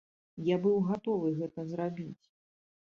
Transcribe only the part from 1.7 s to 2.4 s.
зрабіць.